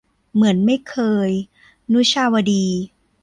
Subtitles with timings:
[0.33, 0.97] เหมือนไม่เค
[1.27, 1.29] ย-
[1.91, 2.65] นุชาวดี